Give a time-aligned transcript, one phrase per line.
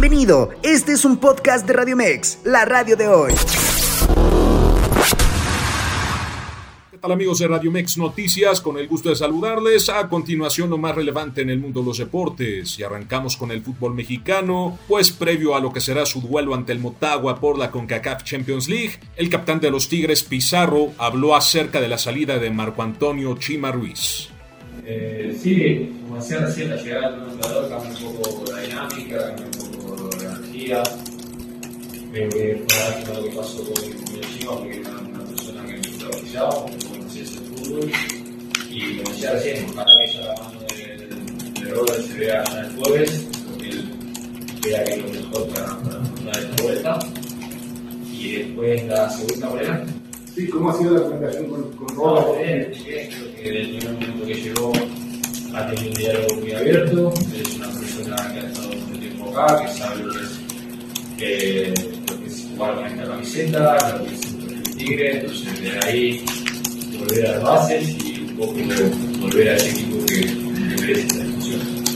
[0.00, 3.32] Bienvenido, este es un podcast de Radio Mex, la radio de hoy.
[6.92, 8.60] ¿Qué tal amigos de Radio Mex Noticias?
[8.60, 9.88] Con el gusto de saludarles.
[9.88, 12.78] A continuación lo más relevante en el mundo de los deportes.
[12.78, 16.70] Y arrancamos con el fútbol mexicano, pues previo a lo que será su duelo ante
[16.70, 21.80] el Motagua por la CONCACAF Champions League, el capitán de los Tigres Pizarro habló acerca
[21.80, 24.28] de la salida de Marco Antonio Chima Ruiz.
[24.84, 29.46] Eh, sí, como decía recién, la llegada del jugador cambia un poco la dinámica, cambia
[29.46, 30.82] un poco la energía.
[32.12, 32.64] Creo que
[33.04, 36.86] fue lo que pasó con, el chico, porque era una persona que me improvisaba, que
[36.86, 37.90] conocía ese fútbol.
[38.70, 42.60] Y como decía recién, ojalá que ya la mano de, de Robert se vea ya
[42.60, 43.90] el jueves, porque él
[44.62, 46.98] vea que es lo mejor para, para dar esta vuelta.
[48.12, 49.97] Y después la segunda manera.
[50.38, 52.72] Sí, ¿cómo ha sido la comunicación con, con No, Robert?
[52.84, 53.10] bien,
[53.42, 54.72] desde el momento que llegó
[55.52, 59.60] ha tenido un diálogo muy abierto, es una persona que ha estado mucho tiempo acá,
[59.60, 60.38] que sabe lo que es,
[61.18, 61.74] eh,
[62.54, 66.24] jugar con esta camiseta, lo que es el Tigre, entonces de ahí
[67.00, 68.52] volver a las bases y un poco
[69.20, 71.87] volver a ese equipo que, que merece esta discusión.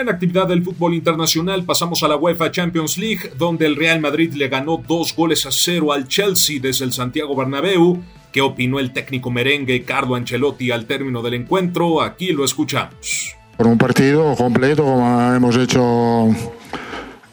[0.00, 4.32] En actividad del fútbol internacional pasamos a la UEFA Champions League, donde el Real Madrid
[4.32, 8.02] le ganó dos goles a cero al Chelsea desde el Santiago Bernabéu.
[8.32, 12.00] ¿Qué opinó el técnico merengue Carlo Ancelotti al término del encuentro?
[12.00, 13.36] Aquí lo escuchamos.
[13.58, 16.28] Por un partido completo como hemos hecho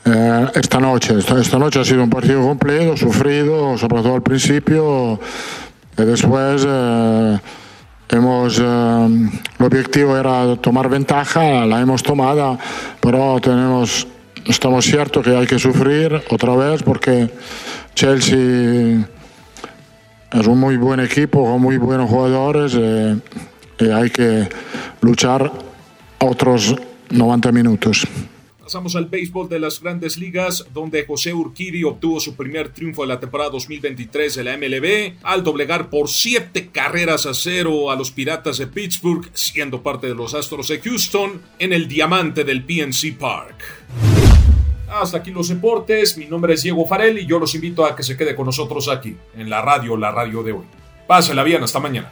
[0.04, 1.18] eh, esta noche.
[1.20, 5.18] Esta, esta noche ha sido un partido completo, sufrido, sobre todo al principio.
[5.98, 7.40] Y después eh,
[8.10, 8.64] hemos, eh,
[9.60, 12.58] el objetivo era tomar ventaja, la hemos tomado,
[13.02, 14.08] pero tenemos,
[14.46, 17.30] estamos ciertos que hay que sufrir otra vez porque
[17.96, 19.08] Chelsea
[20.32, 23.18] es un muy buen equipo con muy buenos jugadores eh,
[23.80, 24.50] y hay que
[25.02, 25.52] luchar
[26.20, 26.76] otros
[27.10, 28.08] 90 minutos.
[28.68, 33.08] Pasamos al béisbol de las grandes ligas, donde José Urquidi obtuvo su primer triunfo de
[33.08, 38.11] la temporada 2023 de la MLB, al doblegar por siete carreras a cero a los
[38.11, 43.17] Piratas de Pittsburgh, siendo parte de los Astros de Houston, en el diamante del PNC
[43.17, 43.64] Park.
[44.89, 48.04] Hasta aquí los deportes, mi nombre es Diego Farel y yo los invito a que
[48.04, 50.66] se quede con nosotros aquí, en la radio, la radio de hoy.
[51.08, 52.11] Pásela bien, hasta mañana.